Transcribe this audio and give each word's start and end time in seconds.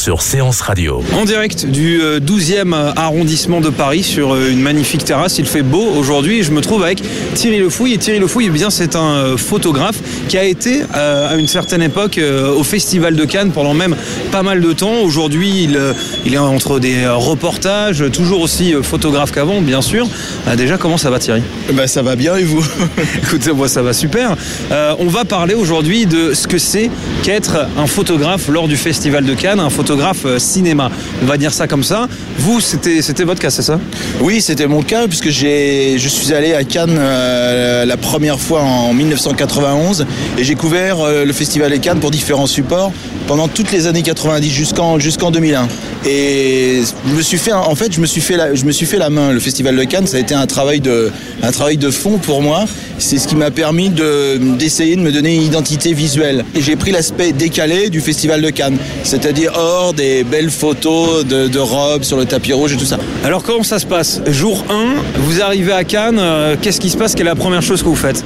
sur 0.00 0.22
Séance 0.22 0.62
Radio. 0.62 1.02
En 1.14 1.26
direct 1.26 1.66
du 1.66 2.00
euh, 2.00 2.20
12e 2.20 2.74
arrondissement 2.96 3.60
de 3.60 3.68
Paris 3.68 4.02
sur 4.02 4.32
euh, 4.32 4.50
une 4.50 4.62
magnifique 4.62 5.04
terrasse. 5.04 5.36
Il 5.38 5.44
fait 5.44 5.60
beau 5.60 5.84
aujourd'hui 5.94 6.38
et 6.38 6.42
je 6.42 6.52
me 6.52 6.62
trouve 6.62 6.82
avec 6.82 7.02
Thierry 7.34 7.58
Le 7.58 7.68
Fouille. 7.68 7.92
Et 7.92 7.98
Thierry 7.98 8.18
Le 8.18 8.26
Fouille, 8.26 8.46
eh 8.46 8.50
bien, 8.50 8.70
c'est 8.70 8.96
un 8.96 9.16
euh, 9.16 9.36
photographe 9.36 9.98
qui 10.26 10.38
a 10.38 10.44
été 10.44 10.84
euh, 10.96 11.28
à 11.30 11.36
une 11.36 11.48
certaine 11.48 11.82
époque 11.82 12.16
euh, 12.16 12.50
au 12.50 12.62
Festival 12.64 13.14
de 13.14 13.26
Cannes 13.26 13.50
pendant 13.52 13.74
même 13.74 13.94
pas 14.32 14.42
mal 14.42 14.62
de 14.62 14.72
temps. 14.72 15.00
Aujourd'hui, 15.02 15.64
il, 15.64 15.76
euh, 15.76 15.92
il 16.24 16.32
est 16.32 16.38
entre 16.38 16.80
des 16.80 17.02
euh, 17.02 17.14
reportages, 17.16 18.02
toujours 18.10 18.40
aussi 18.40 18.74
euh, 18.74 18.82
photographe 18.82 19.32
qu'avant, 19.32 19.60
bien 19.60 19.82
sûr. 19.82 20.08
Euh, 20.48 20.56
déjà, 20.56 20.78
comment 20.78 20.96
ça 20.96 21.10
va 21.10 21.18
Thierry? 21.18 21.42
Bah 21.74 21.86
ça 21.86 22.00
va 22.00 22.16
bien 22.16 22.36
et 22.36 22.44
vous? 22.44 22.64
Écoutez, 23.22 23.52
moi 23.52 23.68
ça 23.68 23.82
va 23.82 23.92
super. 23.92 24.34
Euh, 24.72 24.94
on 24.98 25.08
va 25.08 25.26
parler 25.26 25.52
aujourd'hui 25.52 26.06
de 26.06 26.32
ce 26.32 26.48
que 26.48 26.56
c'est 26.56 26.90
qu'être 27.22 27.66
un 27.76 27.86
photographe 27.86 28.48
lors 28.48 28.66
du 28.66 28.78
Festival 28.78 29.26
de 29.26 29.34
Cannes, 29.34 29.60
un 29.60 29.68
photographe 29.68 29.89
euh, 29.90 30.38
cinéma. 30.38 30.90
On 31.22 31.26
va 31.26 31.36
dire 31.36 31.52
ça 31.52 31.66
comme 31.66 31.82
ça. 31.82 32.08
Vous, 32.38 32.60
c'était 32.60 33.24
votre 33.24 33.40
cas, 33.40 33.50
c'est 33.50 33.62
ça? 33.62 33.80
Oui, 34.20 34.40
c'était 34.40 34.66
mon 34.66 34.82
cas 34.82 35.06
puisque 35.08 35.30
je 35.30 36.08
suis 36.08 36.32
allé 36.32 36.54
à 36.54 36.64
Cannes 36.64 36.96
euh, 36.98 37.84
la 37.84 37.96
première 37.96 38.38
fois 38.38 38.62
en 38.62 38.92
1991 38.92 40.06
et 40.38 40.44
j'ai 40.44 40.54
couvert 40.54 41.00
euh, 41.00 41.24
le 41.24 41.32
Festival 41.32 41.70
de 41.70 41.76
Cannes 41.76 42.00
pour 42.00 42.10
différents 42.10 42.46
supports 42.46 42.92
pendant 43.26 43.48
toutes 43.48 43.72
les 43.72 43.86
années 43.86 44.02
90 44.02 44.50
jusqu'en 44.50 44.98
jusqu'en 44.98 45.30
2001. 45.30 45.68
Et 46.06 46.80
je 47.06 47.14
me 47.14 47.20
suis 47.20 47.36
fait 47.36 47.52
en 47.52 47.74
fait 47.74 47.92
je 47.92 48.00
me 48.00 48.06
suis 48.06 48.22
fait 48.22 48.36
la, 48.36 48.54
je 48.54 48.64
me 48.64 48.72
suis 48.72 48.86
fait 48.86 48.98
la 48.98 49.10
main. 49.10 49.32
Le 49.32 49.40
Festival 49.40 49.76
de 49.76 49.84
Cannes, 49.84 50.06
ça 50.06 50.16
a 50.16 50.20
été 50.20 50.34
un 50.34 50.46
travail 50.46 50.80
de 50.80 51.10
un 51.42 51.52
travail 51.52 51.76
de 51.76 51.90
fond 51.90 52.18
pour 52.18 52.40
moi. 52.42 52.64
C'est 52.98 53.18
ce 53.18 53.28
qui 53.28 53.36
m'a 53.36 53.50
permis 53.50 53.90
de 53.90 54.38
d'essayer 54.56 54.96
de 54.96 55.00
me 55.02 55.12
donner 55.12 55.34
une 55.36 55.42
identité 55.42 55.92
visuelle. 55.92 56.44
Et 56.54 56.62
j'ai 56.62 56.76
pris 56.76 56.90
l'aspect 56.90 57.32
décalé 57.32 57.90
du 57.90 58.00
Festival 58.00 58.40
de 58.40 58.50
Cannes, 58.50 58.78
c'est-à-dire 59.04 59.52
hors 59.56 59.92
des 59.92 60.24
belles 60.24 60.50
photos 60.50 61.24
de, 61.26 61.48
de 61.48 61.58
robes 61.58 62.02
sur 62.02 62.16
le 62.16 62.24
tapis 62.24 62.52
rouge 62.52 62.72
et 62.72 62.76
tout 62.76 62.84
ça. 62.86 62.98
Alors 63.24 63.42
comment 63.42 63.62
ça 63.62 63.78
se 63.78 63.86
passe? 63.86 64.20
Jour 64.26 64.64
1, 64.70 65.20
vous 65.20 65.42
arrivez 65.42 65.72
à 65.72 65.84
Cannes, 65.84 66.18
euh, 66.18 66.56
qu'est-ce 66.60 66.80
qui 66.80 66.90
se 66.90 66.96
passe? 66.96 67.14
Quelle 67.14 67.26
est 67.26 67.30
la 67.30 67.36
première 67.36 67.62
chose 67.62 67.82
que 67.82 67.88
vous 67.88 67.94
faites? 67.96 68.24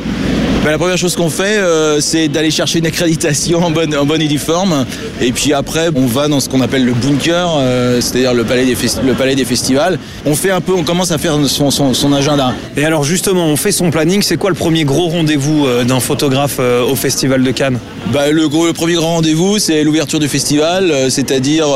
Ben, 0.65 0.70
la 0.70 0.79
première 0.79 0.97
chose 0.97 1.15
qu'on 1.15 1.29
fait, 1.29 1.59
euh, 1.59 2.01
c'est 2.01 2.27
d'aller 2.29 2.51
chercher 2.51 2.79
une 2.79 2.87
accréditation 2.87 3.62
en 3.62 3.70
bonne, 3.70 3.95
en 3.95 4.07
bonne 4.07 4.23
uniforme. 4.23 4.87
Et 5.20 5.31
puis 5.31 5.53
après, 5.53 5.91
on 5.95 6.07
va 6.07 6.27
dans 6.27 6.41
ce 6.41 6.48
qu'on 6.48 6.62
appelle 6.62 6.87
le 6.87 6.95
bunker, 6.95 7.51
euh, 7.59 8.01
c'est-à-dire 8.01 8.33
le 8.33 8.45
palais, 8.45 8.65
des 8.65 8.75
festi- 8.75 9.03
le 9.05 9.12
palais 9.12 9.35
des 9.35 9.45
festivals. 9.45 9.98
On 10.25 10.35
fait 10.35 10.51
un 10.51 10.62
peu, 10.62 10.73
on 10.73 10.83
commence 10.83 11.11
à 11.11 11.19
faire 11.19 11.36
son, 11.48 11.70
son, 11.70 11.92
son 11.92 12.13
agenda. 12.14 12.55
Et 12.79 12.85
alors 12.86 13.05
justement, 13.05 13.45
on 13.47 13.57
fait 13.57 13.73
son 13.73 13.91
planning. 13.91 14.23
C'est 14.23 14.39
quoi 14.39 14.48
le 14.48 14.57
premier 14.57 14.85
gros 14.85 15.08
rendez-vous 15.08 15.67
euh, 15.67 15.85
d'un 15.85 16.01
photographe 16.01 16.58
au 16.58 16.95
Festival 16.96 17.42
de 17.42 17.51
Cannes? 17.51 17.79
Bah, 18.11 18.31
le, 18.31 18.48
gros, 18.48 18.67
le 18.67 18.73
premier 18.73 18.95
grand 18.95 19.17
rendez-vous, 19.17 19.58
c'est 19.58 19.85
l'ouverture 19.85 20.19
du 20.19 20.29
festival, 20.29 21.11
c'est-à-dire 21.11 21.67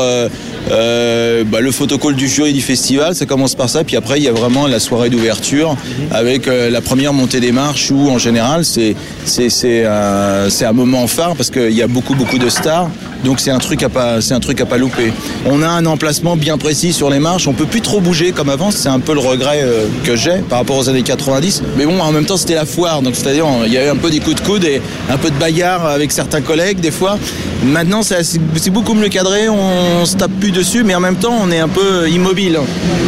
euh, 0.71 1.29
euh, 1.39 1.43
bah, 1.43 1.61
le 1.61 1.71
photocall 1.71 2.15
du 2.15 2.27
jury 2.27 2.53
du 2.53 2.61
festival. 2.61 3.15
Ça 3.15 3.25
commence 3.25 3.55
par 3.55 3.69
ça. 3.69 3.83
Puis 3.83 3.95
après, 3.95 4.19
il 4.19 4.23
y 4.23 4.27
a 4.27 4.31
vraiment 4.31 4.67
la 4.67 4.79
soirée 4.79 5.09
d'ouverture 5.09 5.75
avec 6.11 6.47
euh, 6.47 6.69
la 6.69 6.81
première 6.81 7.13
montée 7.13 7.39
des 7.39 7.51
marches 7.51 7.91
où, 7.91 8.09
en 8.09 8.17
général, 8.17 8.65
c'est 8.65 8.95
c'est 9.25 9.85
un, 9.85 10.49
c'est 10.49 10.65
un 10.65 10.73
moment 10.73 11.05
phare 11.07 11.35
parce 11.35 11.49
qu'il 11.49 11.71
y 11.71 11.81
a 11.81 11.87
beaucoup 11.87 12.15
beaucoup 12.15 12.37
de 12.37 12.49
stars. 12.49 12.89
Donc 13.23 13.41
c'est 13.41 13.51
un 13.51 13.59
truc 13.59 13.83
à 13.83 13.89
pas 13.89 14.21
c'est 14.21 14.33
un 14.33 14.39
truc 14.39 14.61
à 14.61 14.65
pas 14.65 14.77
louper. 14.77 15.11
On 15.45 15.61
a 15.61 15.67
un 15.67 15.85
emplacement 15.85 16.37
bien 16.37 16.57
précis 16.57 16.93
sur 16.93 17.09
les 17.09 17.19
marches. 17.19 17.47
On 17.47 17.53
peut 17.53 17.65
plus 17.65 17.81
trop 17.81 17.99
bouger 17.99 18.31
comme 18.31 18.49
avant. 18.49 18.71
C'est 18.71 18.89
un 18.89 18.99
peu 18.99 19.13
le 19.13 19.19
regret 19.19 19.61
euh, 19.61 19.87
que 20.03 20.15
j'ai 20.15 20.37
par 20.49 20.59
rapport 20.59 20.77
aux 20.77 20.89
années 20.89 21.03
90. 21.03 21.63
Mais 21.77 21.85
bon, 21.85 21.99
en 21.99 22.11
même 22.11 22.25
temps, 22.25 22.37
c'était 22.37 22.55
la 22.55 22.65
foire. 22.65 23.01
Donc 23.01 23.15
c'est-à-dire, 23.15 23.45
il 23.65 23.73
y 23.73 23.77
a 23.77 23.85
eu 23.85 23.89
un 23.89 23.97
peu 23.97 24.09
des 24.09 24.19
coups 24.19 24.37
de 24.37 24.41
coude 24.41 24.63
et 24.63 24.81
un 25.09 25.17
peu 25.17 25.29
de 25.29 25.35
bagarre 25.37 25.85
avec 25.85 26.11
certains 26.11 26.41
collègues 26.41 26.79
des 26.79 26.91
fois. 26.91 27.17
Maintenant, 27.63 28.01
c'est 28.03 28.69
beaucoup 28.69 28.93
mieux 28.93 29.09
cadré. 29.09 29.49
On, 29.49 30.05
se 30.05 30.15
tape 30.15 30.31
plus 30.39 30.51
dessus, 30.51 30.83
mais 30.83 30.95
en 30.95 30.99
même 30.99 31.17
temps, 31.17 31.35
on 31.41 31.51
est 31.51 31.59
un 31.59 31.67
peu 31.67 32.09
immobile. 32.09 32.57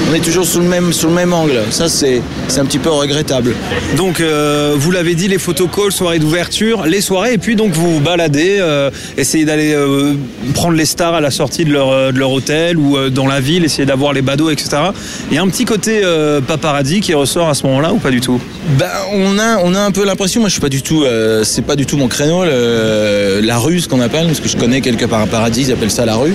On 0.09 0.13
est 0.13 0.19
toujours 0.19 0.45
sous 0.45 0.59
le 0.59 0.65
même 0.67 0.91
sous 0.91 1.07
le 1.07 1.13
même 1.13 1.33
angle. 1.33 1.61
Ça, 1.69 1.87
c'est 1.87 2.21
un 2.57 2.65
petit 2.65 2.79
peu 2.79 2.89
regrettable. 2.89 3.55
Donc, 3.95 4.19
euh, 4.19 4.75
vous 4.77 4.91
l'avez 4.91 5.15
dit, 5.15 5.27
les 5.29 5.37
photocalls, 5.37 5.91
soirée 5.91 6.19
d'ouverture, 6.19 6.85
les 6.85 7.01
soirées, 7.01 7.33
et 7.33 7.37
puis 7.37 7.55
donc 7.55 7.71
vous 7.71 7.93
vous 7.93 7.99
baladez, 8.01 8.57
euh, 8.59 8.89
essayez 9.17 9.45
d'aller 9.45 9.73
euh, 9.73 10.13
prendre 10.53 10.75
les 10.75 10.85
stars 10.85 11.15
à 11.15 11.21
la 11.21 11.31
sortie 11.31 11.63
de 11.63 11.71
leur, 11.71 12.11
de 12.11 12.19
leur 12.19 12.31
hôtel 12.31 12.77
ou 12.77 13.09
dans 13.09 13.27
la 13.27 13.39
ville, 13.39 13.63
essayer 13.63 13.85
d'avoir 13.85 14.11
les 14.11 14.21
badauds, 14.21 14.49
etc. 14.49 14.69
Il 15.29 15.35
y 15.35 15.39
a 15.39 15.41
un 15.41 15.47
petit 15.47 15.65
côté 15.65 16.01
paparazzi 16.47 16.99
qui 16.99 17.13
ressort 17.13 17.47
à 17.49 17.53
ce 17.53 17.65
moment-là 17.67 17.93
ou 17.93 17.97
pas 17.97 18.11
du 18.11 18.19
tout? 18.21 18.39
Ben, 18.77 18.89
on 19.13 19.39
a, 19.39 19.57
on 19.63 19.73
a 19.75 19.79
un 19.79 19.91
peu 19.91 20.05
l'impression, 20.05 20.41
moi 20.41 20.49
je 20.49 20.53
suis 20.53 20.61
pas 20.61 20.69
du 20.69 20.81
tout, 20.81 21.05
c'est 21.43 21.63
pas 21.63 21.75
du 21.75 21.85
tout 21.85 21.97
mon 21.97 22.07
créneau, 22.07 22.43
le- 22.43 23.20
la 23.51 23.57
rue, 23.57 23.81
ce 23.81 23.89
qu'on 23.89 23.99
appelle, 23.99 24.27
parce 24.27 24.39
que 24.39 24.47
je 24.47 24.55
connais 24.55 24.79
quelques 24.79 25.07
paradis, 25.07 25.63
ils 25.63 25.71
appellent 25.73 25.91
ça 25.91 26.05
la 26.05 26.15
rue. 26.15 26.33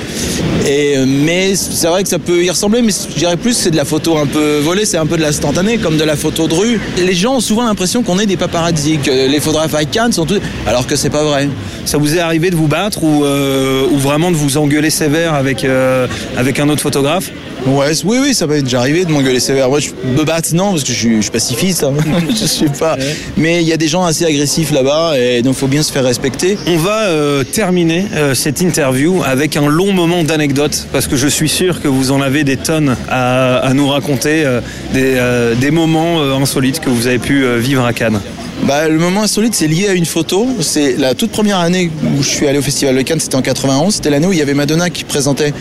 Et, 0.66 0.99
euh, 0.99 1.06
mais 1.09 1.54
c'est 1.56 1.87
vrai 1.87 2.03
que 2.03 2.10
ça 2.10 2.19
peut 2.19 2.44
y 2.44 2.50
ressembler, 2.50 2.82
mais 2.82 2.93
je 2.93 3.16
dirais 3.19 3.38
plus 3.38 3.54
c'est 3.54 3.71
de 3.71 3.77
la 3.77 3.87
photo 3.87 4.19
un 4.19 4.27
peu 4.27 4.59
volée, 4.59 4.84
c'est 4.84 4.99
un 4.99 5.06
peu 5.06 5.16
de 5.16 5.22
l'instantané, 5.22 5.78
comme 5.78 5.97
de 5.97 6.04
la 6.04 6.15
photo 6.15 6.47
de 6.47 6.53
rue. 6.53 6.78
Les 6.99 7.15
gens 7.15 7.37
ont 7.37 7.41
souvent 7.41 7.65
l'impression 7.65 8.03
qu'on 8.03 8.19
est 8.19 8.27
des 8.27 8.37
paparazzi, 8.37 8.99
que 8.99 9.10
les 9.31 9.41
photographes 9.41 9.75
à 9.75 9.87
Cannes 9.87 10.12
sont 10.12 10.27
tous, 10.27 10.41
alors 10.66 10.87
que 10.87 10.94
c'est 10.94 11.09
pas 11.09 11.25
vrai. 11.25 11.49
Ça 11.87 11.97
vous 11.97 12.16
est 12.16 12.21
arrivé 12.21 12.50
de 12.50 12.56
vous 12.56 12.69
battre 12.69 13.03
ou, 13.03 13.25
euh, 13.25 13.87
ou 13.91 13.97
vraiment 13.97 14.31
de 14.31 14.37
vous 14.37 14.59
engueuler 14.59 14.91
sévère 14.91 15.33
avec, 15.33 15.65
euh, 15.65 16.06
avec 16.37 16.60
un 16.60 16.69
autre 16.69 16.83
photographe? 16.83 17.31
Ouais, 17.66 17.93
oui, 18.04 18.19
oui, 18.21 18.34
ça 18.34 18.47
m'est 18.47 18.62
déjà 18.62 18.78
arrivé 18.81 19.04
de 19.06 19.10
m'engueuler 19.10 19.41
sévère. 19.41 19.69
Moi, 19.71 19.81
je 19.81 19.88
me 20.16 20.22
batte, 20.25 20.53
non, 20.53 20.72
parce 20.72 20.84
que 20.84 20.93
je 20.93 20.98
suis, 20.98 21.16
je 21.16 21.22
suis 21.22 21.31
pacifiste. 21.31 21.83
hein. 21.83 21.94
je 22.41 22.44
suis 22.47 22.69
pas. 22.69 22.97
Mais 23.37 23.62
il 23.62 23.66
y 23.66 23.72
a 23.72 23.77
des 23.77 23.88
gens 23.88 24.04
assez 24.04 24.25
agressifs 24.27 24.71
là-bas, 24.71 25.15
et 25.19 25.43
donc 25.43 25.54
faut 25.54 25.66
bien 25.66 25.83
se 25.83 25.91
faire 25.93 26.04
respecter. 26.04 26.59
On 26.66 26.77
va 26.77 27.06
euh, 27.06 27.44
terminer 27.44 28.06
euh, 28.15 28.34
cette 28.34 28.61
interview 28.61 29.22
avec 29.25 29.56
un 29.56 29.67
long 29.69 29.93
moment 29.93 30.25
d'anecdotes 30.25 30.87
parce 30.93 31.06
que 31.06 31.17
je 31.17 31.28
suis 31.28 31.49
sûr 31.49 31.81
que 31.81 31.89
vous 31.89 32.11
en 32.11 32.21
avez 32.21 32.44
des 32.44 32.56
tonnes 32.56 32.97
à, 33.09 33.71
nous 33.75 33.89
raconter, 33.89 34.44
euh, 34.44 35.55
des, 35.55 35.71
moments 35.71 36.21
insolites 36.21 36.81
que 36.81 36.91
vous 36.91 37.06
avez 37.06 37.19
pu 37.19 37.47
vivre 37.59 37.84
à 37.84 37.93
Cannes. 37.93 38.21
Bah, 38.66 38.88
le 38.88 38.99
moment 38.99 39.22
insolite, 39.22 39.54
c'est 39.54 39.69
lié 39.69 39.87
à 39.87 39.93
une 39.93 40.06
photo. 40.06 40.44
C'est 40.60 40.97
la 40.97 41.15
toute 41.15 41.31
première 41.31 41.60
année 41.60 41.88
où 42.03 42.21
je 42.21 42.28
suis 42.28 42.49
allé 42.49 42.59
au 42.59 42.62
Festival 42.62 42.97
de 42.97 43.03
Cannes, 43.03 43.21
c'était 43.21 43.37
en 43.37 43.43
91. 43.43 43.94
C'était 43.94 44.10
l'année 44.10 44.27
où 44.27 44.32
il 44.32 44.38
y 44.41 44.43
avait 44.43 44.54
Madonna 44.54 44.91
qui 44.91 45.04
présentait 45.04 45.54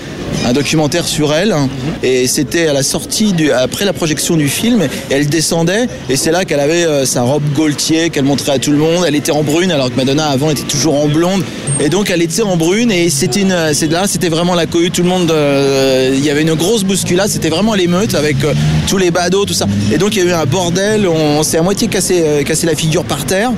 un 0.43 0.53
documentaire 0.53 1.07
sur 1.07 1.31
elle. 1.31 1.55
Et 2.01 2.25
c'était 2.25 2.65
à 2.65 2.73
la 2.73 2.81
sortie, 2.81 3.33
du, 3.33 3.51
après 3.51 3.85
la 3.85 3.93
projection 3.93 4.35
du 4.37 4.49
film. 4.49 4.81
Et 4.81 5.13
elle 5.13 5.27
descendait. 5.27 5.87
Et 6.09 6.15
c'est 6.15 6.31
là 6.31 6.45
qu'elle 6.45 6.59
avait 6.59 6.83
euh, 6.85 7.05
sa 7.05 7.21
robe 7.21 7.43
Gaultier 7.53 8.09
qu'elle 8.09 8.25
montrait 8.25 8.53
à 8.53 8.59
tout 8.59 8.71
le 8.71 8.77
monde. 8.77 9.05
Elle 9.07 9.15
était 9.15 9.31
en 9.31 9.43
brune, 9.43 9.71
alors 9.71 9.91
que 9.91 9.95
Madonna 9.95 10.25
avant 10.25 10.49
était 10.49 10.63
toujours 10.63 10.95
en 10.95 11.07
blonde. 11.07 11.43
Et 11.79 11.89
donc 11.89 12.09
elle 12.09 12.21
était 12.21 12.41
en 12.41 12.57
brune. 12.57 12.91
Et 12.91 13.11
c'était 13.11 13.41
une, 13.41 13.73
c'est 13.73 13.91
là, 13.91 14.07
c'était 14.07 14.29
vraiment 14.29 14.55
la 14.55 14.65
cohue. 14.65 14.89
Tout 14.89 15.03
le 15.03 15.09
monde, 15.09 15.29
euh, 15.29 16.13
il 16.15 16.23
y 16.23 16.29
avait 16.29 16.41
une 16.41 16.55
grosse 16.55 16.83
bousculade. 16.83 17.29
C'était 17.29 17.49
vraiment 17.49 17.75
l'émeute 17.75 18.15
avec 18.15 18.43
euh, 18.43 18.53
tous 18.87 18.97
les 18.97 19.11
badauds, 19.11 19.45
tout 19.45 19.53
ça. 19.53 19.67
Et 19.91 19.97
donc 19.97 20.15
il 20.15 20.23
y 20.23 20.25
a 20.25 20.29
eu 20.29 20.33
un 20.33 20.45
bordel. 20.45 21.07
On, 21.07 21.43
s'est 21.43 21.57
à 21.57 21.61
moitié 21.61 21.87
cassé, 21.87 22.23
euh, 22.25 22.43
cassé 22.43 22.65
la 22.65 22.75
figure 22.75 22.94
par 23.03 23.25
terre. 23.25 23.51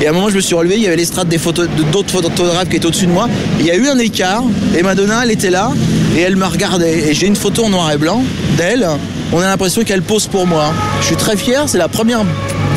Et 0.00 0.06
à 0.06 0.10
un 0.10 0.12
moment, 0.12 0.28
je 0.28 0.36
me 0.36 0.40
suis 0.40 0.54
relevé. 0.54 0.76
Il 0.76 0.82
y 0.82 0.86
avait 0.86 0.96
l'estrade 0.96 1.28
des 1.28 1.38
photos, 1.38 1.68
d'autres 1.90 2.10
photographes 2.10 2.68
qui 2.68 2.76
étaient 2.76 2.86
au-dessus 2.86 3.06
de 3.06 3.12
moi. 3.12 3.28
Il 3.60 3.66
y 3.66 3.70
a 3.70 3.76
eu 3.76 3.88
un 3.88 3.98
écart. 3.98 4.42
Et 4.76 4.82
Madonna, 4.82 5.20
elle 5.24 5.30
était 5.30 5.50
là. 5.50 5.70
Et 6.16 6.20
elle 6.20 6.36
me 6.36 6.46
regardait. 6.46 7.10
Et 7.10 7.14
j'ai 7.14 7.26
une 7.26 7.36
photo 7.36 7.64
en 7.64 7.70
noir 7.70 7.90
et 7.92 7.98
blanc 7.98 8.22
d'elle. 8.56 8.86
On 9.32 9.40
a 9.40 9.46
l'impression 9.46 9.82
qu'elle 9.82 10.02
pose 10.02 10.26
pour 10.26 10.46
moi. 10.46 10.72
Je 11.00 11.06
suis 11.06 11.16
très 11.16 11.36
fier. 11.36 11.64
C'est 11.66 11.78
la 11.78 11.88
première 11.88 12.24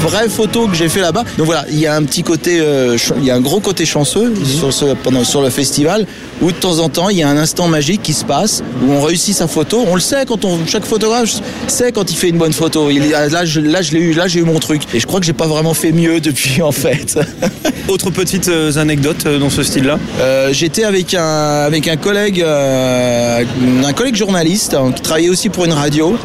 vraies 0.02 0.30
photos 0.30 0.70
que 0.70 0.76
j'ai 0.76 0.90
fait 0.90 1.02
là-bas. 1.02 1.24
Donc 1.38 1.46
voilà, 1.46 1.66
il 1.70 1.80
y 1.80 1.88
a 1.88 1.96
un 1.96 2.04
petit 2.04 2.24
côté, 2.24 2.60
euh, 2.60 2.98
il 3.18 3.24
y 3.26 3.32
a 3.32 3.36
un 3.36 3.42
gros 3.42 3.60
côté 3.60 3.86
chanceux 3.86 4.34
sur, 4.44 4.74
ce, 4.74 4.94
pendant, 4.96 5.24
sur 5.24 5.42
le 5.42 5.50
festival 5.50 6.06
où 6.42 6.52
de 6.52 6.58
temps 6.58 6.80
en 6.80 6.90
temps 6.90 7.10
il 7.10 7.18
y 7.18 7.24
a 7.24 7.30
un 7.30 7.38
instant 7.38 7.68
magique 7.68 8.04
qui 8.04 8.14
se 8.14 8.26
passe 8.26 8.62
où 8.84 8.92
on 8.92 9.02
réussit 9.02 9.36
sa 9.36 9.48
photo. 9.48 9.84
On 9.88 9.96
le 9.96 10.02
sait 10.02 10.26
quand 10.26 10.46
on, 10.46 10.60
chaque 10.68 10.86
photographe 10.86 11.30
sait 11.68 11.92
quand 11.92 12.12
il 12.12 12.16
fait 12.18 12.30
une 12.30 12.38
bonne 12.38 12.54
photo. 12.54 12.90
Il, 12.90 13.10
là, 13.10 13.46
je, 13.46 13.60
là, 13.62 13.82
je 13.82 13.92
l'ai 13.94 14.00
eu, 14.00 14.14
là, 14.14 14.28
j'ai 14.28 14.40
eu 14.42 14.44
mon 14.44 14.60
truc. 14.60 14.84
Et 14.94 15.00
je 15.00 15.08
crois 15.08 15.20
que 15.20 15.26
j'ai 15.26 15.34
pas 15.34 15.48
vraiment 15.48 15.74
fait 15.74 15.92
mieux 15.92 16.20
depuis 16.22 16.62
en 16.62 16.72
fait. 16.72 17.18
Autre 17.88 18.10
petites 18.10 18.50
euh, 18.50 18.78
anecdotes 18.78 19.26
euh, 19.26 19.40
dans 19.40 19.50
ce 19.50 19.64
style-là? 19.64 20.00
Euh, 20.20 20.50
J'étais 20.52 20.84
avec 20.84 21.14
un 21.14 21.64
avec 21.66 21.88
un 21.88 21.98
collègue 21.98 22.42
euh, 22.42 23.44
un 23.86 23.94
collègue 23.94 24.16
journaliste 24.16 24.74
hein, 24.74 24.92
qui 24.96 25.02
travaillait 25.02 25.30
aussi 25.30 25.50
pour 25.50 25.66
une 25.66 25.74
radio. 25.74 26.18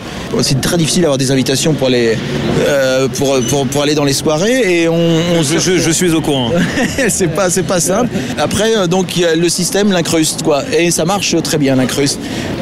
C'est 0.42 0.60
très 0.60 0.76
difficile 0.76 1.02
d'avoir 1.02 1.18
des 1.18 1.30
invitations 1.32 1.74
pour 1.74 1.88
euh, 1.90 3.08
pour, 3.08 3.40
pour 3.42 3.66
pour 3.70 3.82
aller 3.82 3.94
dans 3.94 4.04
les 4.04 4.12
soirées 4.12 4.82
et 4.82 4.88
on, 4.88 4.94
on 5.38 5.42
je, 5.42 5.58
se- 5.58 5.58
je- 5.58 5.78
je 5.78 5.90
suis 5.90 6.12
au 6.12 6.20
courant. 6.20 6.50
c'est 7.08 7.28
pas 7.28 7.50
c'est 7.50 7.62
pas 7.62 7.80
simple. 7.80 8.10
Après 8.38 8.76
euh, 8.76 8.86
donc 8.86 9.08
le 9.36 9.48
système 9.48 9.92
l'incruste 9.92 10.42
quoi 10.42 10.62
et 10.76 10.90
ça 10.90 11.04
marche 11.04 11.34
très 11.42 11.58
bien 11.58 11.76
l'incruste. 11.76 12.18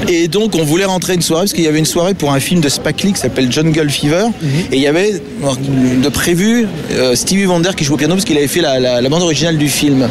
Et 0.08 0.28
donc 0.28 0.54
on 0.54 0.64
voulait 0.64 0.84
rentrer 0.84 1.14
une 1.14 1.22
soirée 1.22 1.42
parce 1.42 1.52
qu'il 1.52 1.64
y 1.64 1.68
avait 1.68 1.78
une 1.78 1.86
soirée 1.86 2.14
pour 2.14 2.32
un 2.32 2.40
film 2.40 2.60
de 2.60 2.68
Spike 2.68 3.02
Lee 3.02 3.12
qui 3.12 3.20
s'appelle 3.20 3.50
Jungle 3.50 3.90
Fever 3.90 4.26
et 4.72 4.76
il 4.76 4.82
y 4.82 4.86
avait 4.86 5.20
de 6.02 6.08
prévu 6.08 6.66
euh, 6.92 7.14
Stevie 7.14 7.46
Wonder 7.46 7.70
qui 7.76 7.84
joue 7.84 7.94
au 7.94 7.96
piano 7.96 8.14
parce 8.14 8.24
qu'il 8.24 8.36
avait 8.36 8.46
fait 8.46 8.60
la, 8.60 8.78
la- 8.80 9.00
la 9.00 9.08
bande 9.08 9.22
originale 9.22 9.56
du 9.58 9.68
film. 9.68 10.08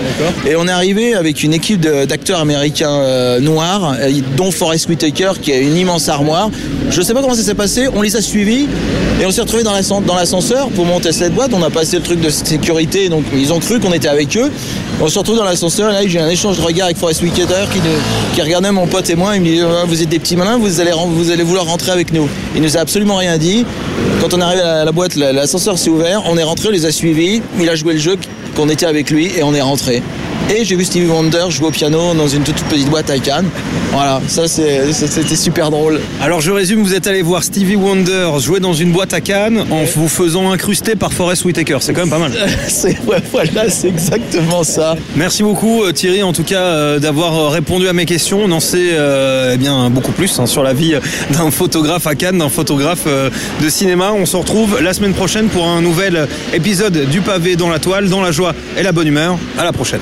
Et 0.47 0.55
on 0.55 0.67
est 0.67 0.71
arrivé 0.71 1.13
avec 1.15 1.43
une 1.43 1.53
équipe 1.53 1.81
d'acteurs 1.81 2.39
américains 2.39 2.91
euh, 3.01 3.39
noirs 3.39 3.95
euh, 3.99 4.11
dont 4.35 4.51
Forrest 4.51 4.87
Whitaker 4.89 5.33
qui 5.41 5.51
a 5.51 5.57
une 5.59 5.75
immense 5.77 6.09
armoire. 6.09 6.49
Je 6.89 7.01
sais 7.01 7.13
pas 7.13 7.21
comment 7.21 7.35
ça 7.35 7.43
s'est 7.43 7.53
passé, 7.55 7.87
on 7.93 8.01
les 8.01 8.15
a 8.15 8.21
suivis 8.21 8.67
et 9.21 9.25
on 9.25 9.31
s'est 9.31 9.41
retrouvés 9.41 9.63
dans 9.63 9.73
l'ascenseur 10.15 10.69
monter 10.85 11.11
cette 11.11 11.33
boîte. 11.33 11.51
On 11.53 11.63
a 11.63 11.69
passé 11.69 11.97
le 11.97 12.03
truc 12.03 12.19
de 12.21 12.29
sécurité, 12.29 13.09
donc 13.09 13.23
ils 13.33 13.51
ont 13.53 13.59
cru 13.59 13.79
qu'on 13.79 13.93
était 13.93 14.07
avec 14.07 14.35
eux. 14.37 14.51
On 15.01 15.07
se 15.07 15.17
retrouve 15.19 15.37
dans 15.37 15.43
l'ascenseur 15.43 15.91
là 15.91 16.05
j'ai 16.07 16.19
un 16.19 16.29
échange 16.29 16.57
de 16.57 16.61
regard 16.61 16.85
avec 16.85 16.97
Forrest 16.97 17.21
Whitaker 17.21 17.65
qui, 17.71 17.79
qui 18.35 18.41
regardait 18.41 18.71
mon 18.71 18.87
pote 18.87 19.09
et 19.09 19.15
moi. 19.15 19.35
Il 19.35 19.41
me 19.41 19.45
dit 19.47 19.61
Ah, 19.61 19.85
Vous 19.87 20.01
êtes 20.01 20.09
des 20.09 20.19
petits 20.19 20.35
malins, 20.35 20.57
vous 20.57 20.79
allez, 20.81 21.43
vouloir 21.43 21.65
rentrer 21.65 21.91
avec 21.91 22.11
nous. 22.13 22.27
Il 22.55 22.61
nous 22.61 22.77
a 22.77 22.79
absolument 22.79 23.15
rien 23.17 23.37
dit. 23.37 23.65
Quand 24.21 24.33
on 24.33 24.39
est 24.39 24.43
arrivé 24.43 24.61
à 24.61 24.85
la, 24.85 24.91
boîte, 24.91 25.15
la- 25.15 25.31
l'ascenseur 25.33 25.77
s'est 25.77 25.89
ouvert, 25.89 26.23
on 26.25 26.37
est 26.37 26.43
rentré, 26.43 26.69
on 26.69 26.71
les 26.71 26.85
a 26.85 26.91
suivis. 26.91 27.41
Il 27.59 27.69
a 27.69 27.75
joué 27.75 27.93
le 27.93 27.99
jeu 27.99 28.15
qu'on 28.55 28.69
était 28.69 28.85
avec 28.85 29.09
lui 29.11 29.31
et 29.37 29.43
on 29.43 29.53
est 29.53 29.61
rentré. 29.61 30.01
Et 30.49 30.63
j'ai 30.63 30.77
vu 30.77 30.85
Stevie 30.85 31.07
Wonder 31.07 31.45
jouer 31.49 31.67
au 31.67 31.71
piano 31.71 32.13
dans 32.13 32.27
une 32.27 32.43
toute, 32.43 32.55
toute 32.55 32.67
petite 32.67 32.89
boîte 32.89 33.09
à 33.09 33.19
Cannes. 33.19 33.49
Voilà, 33.91 34.21
ça 34.27 34.47
c'était 34.47 35.35
super 35.35 35.71
drôle. 35.71 35.99
Alors 36.21 36.39
je 36.39 36.51
résume, 36.51 36.83
vous 36.83 36.93
êtes 36.93 37.05
allé 37.05 37.21
voir 37.21 37.43
Stevie 37.43 37.75
Wonder 37.75 38.29
jouer 38.39 38.61
dans 38.61 38.73
une 38.73 38.91
boîte 38.91 39.13
à 39.13 39.19
Cannes 39.19 39.65
en 39.69 39.83
vous 39.83 40.07
faisant 40.07 40.49
incruster 40.51 40.95
par 40.95 41.11
Forrest 41.11 41.43
Whitaker. 41.43 41.77
C'est 41.81 41.93
quand 41.93 42.01
même 42.01 42.09
pas 42.09 42.17
mal. 42.19 42.31
C'est 42.67 42.97
ouais, 43.05 43.21
voilà, 43.31 43.69
c'est 43.69 43.89
exactement 43.89 44.63
ça. 44.63 44.95
Merci 45.15 45.43
beaucoup 45.43 45.83
euh, 45.83 45.91
Thierry 45.91 46.23
en 46.23 46.31
tout 46.33 46.43
cas 46.43 46.61
euh, 46.61 46.99
d'avoir 46.99 47.35
euh, 47.35 47.47
répondu 47.49 47.87
à 47.89 47.93
mes 47.93 48.05
questions. 48.05 48.41
On 48.43 48.51
en 48.51 48.59
sait 48.59 48.91
euh, 48.93 49.51
eh 49.53 49.57
bien 49.57 49.89
beaucoup 49.89 50.11
plus 50.13 50.39
hein, 50.39 50.45
sur 50.45 50.63
la 50.63 50.73
vie 50.73 50.95
d'un 51.31 51.51
photographe 51.51 52.07
à 52.07 52.15
Cannes, 52.15 52.37
d'un 52.37 52.49
photographe 52.49 53.03
euh, 53.07 53.29
de 53.61 53.69
cinéma. 53.69 54.13
On 54.13 54.25
se 54.25 54.37
retrouve 54.37 54.81
la 54.81 54.93
semaine 54.93 55.13
prochaine 55.13 55.47
pour 55.49 55.67
un 55.67 55.81
nouvel 55.81 56.27
épisode 56.53 57.09
du 57.09 57.21
pavé 57.21 57.55
dans 57.55 57.69
la 57.69 57.79
toile, 57.79 58.09
dans 58.09 58.21
la 58.21 58.31
joie 58.31 58.53
et 58.77 58.83
la 58.83 58.91
bonne 58.93 59.07
humeur. 59.07 59.37
À 59.57 59.63
la 59.65 59.73
prochaine. 59.73 60.01